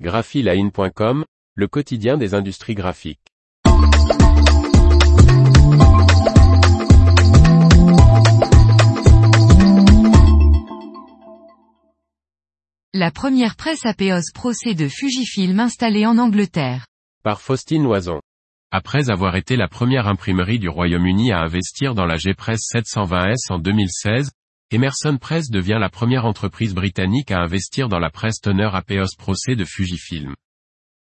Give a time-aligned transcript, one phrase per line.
[0.00, 1.24] graphiline.com,
[1.54, 3.20] le quotidien des industries graphiques.
[12.92, 16.86] La première presse Apeos Procès de Fujifilm installée en Angleterre.
[17.22, 18.20] Par Faustine Loison.
[18.72, 23.58] Après avoir été la première imprimerie du Royaume-Uni à investir dans la G-Press 720S en
[23.60, 24.30] 2016,
[24.70, 29.56] Emerson Press devient la première entreprise britannique à investir dans la presse toner Apeos Procès
[29.56, 30.34] de Fujifilm.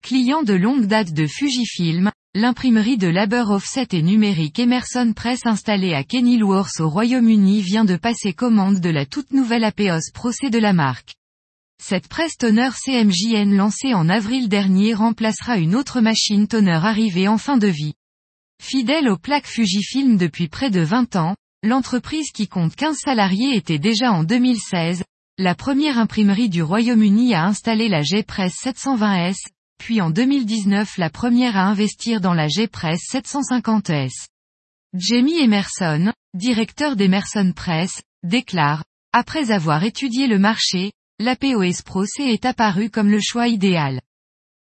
[0.04, 5.96] Client de longue date de Fujifilm, l'imprimerie de labeur offset et numérique Emerson Press installée
[5.96, 10.60] à Kenilworth au Royaume-Uni vient de passer commande de la toute nouvelle Apeos Procès de
[10.60, 11.16] la marque.
[11.84, 17.38] Cette presse toner CMJN lancée en avril dernier remplacera une autre machine toner arrivée en
[17.38, 17.96] fin de vie.
[18.64, 23.80] Fidèle aux plaques Fujifilm depuis près de 20 ans, l'entreprise qui compte 15 salariés était
[23.80, 25.04] déjà en 2016,
[25.38, 29.38] la première imprimerie du Royaume-Uni à installer la G-Press 720S,
[29.78, 34.28] puis en 2019 la première à investir dans la G-Press 750S.
[34.94, 42.46] Jamie Emerson, directeur d'Emerson Press, déclare, après avoir étudié le marché, l'APOS Pro C est
[42.46, 44.02] apparu comme le choix idéal.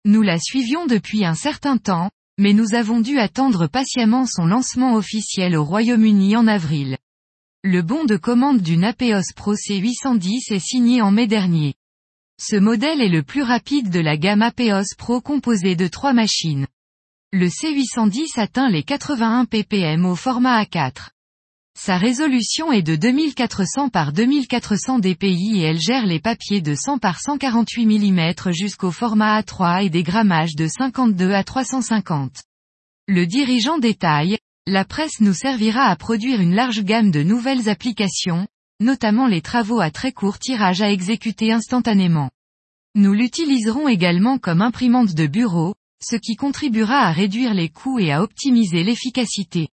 [0.06, 4.96] Nous la suivions depuis un certain temps, mais nous avons dû attendre patiemment son lancement
[4.96, 6.98] officiel au Royaume-Uni en avril.
[7.64, 11.74] Le bon de commande d'une Apeos Pro C810 est signé en mai dernier.
[12.40, 16.68] Ce modèle est le plus rapide de la gamme Apeos Pro composée de trois machines.
[17.32, 21.15] Le C810 atteint les 81 ppm au format A4.
[21.78, 27.00] Sa résolution est de 2400 par 2400 dpi et elle gère les papiers de 100
[27.00, 32.44] par 148 mm jusqu'au format A3 et des grammages de 52 à 350.
[33.08, 38.48] Le dirigeant détaille, la presse nous servira à produire une large gamme de nouvelles applications,
[38.80, 42.32] notamment les travaux à très court tirage à exécuter instantanément.
[42.96, 48.14] Nous l'utiliserons également comme imprimante de bureau, ce qui contribuera à réduire les coûts et
[48.14, 49.68] à optimiser l'efficacité.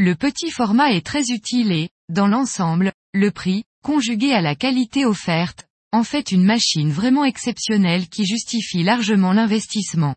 [0.00, 5.04] Le petit format est très utile et, dans l'ensemble, le prix, conjugué à la qualité
[5.04, 10.14] offerte, en fait une machine vraiment exceptionnelle qui justifie largement l'investissement.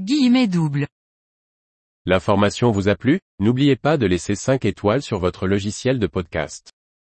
[0.00, 0.88] Guillemets double.
[2.06, 3.20] L'information vous a plu?
[3.38, 6.73] N'oubliez pas de laisser 5 étoiles sur votre logiciel de podcast.